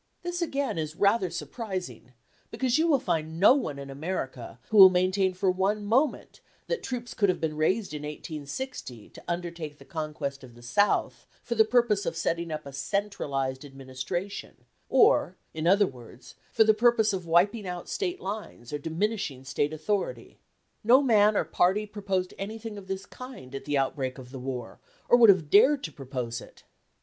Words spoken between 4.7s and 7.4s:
will maintain for one moment that troops could have